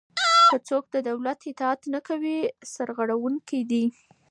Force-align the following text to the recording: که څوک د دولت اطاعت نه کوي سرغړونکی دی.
که 0.51 0.57
څوک 0.67 0.83
د 0.93 0.97
دولت 1.09 1.39
اطاعت 1.51 1.81
نه 1.93 1.99
کوي 2.07 2.37
سرغړونکی 2.73 3.61
دی. 3.71 3.85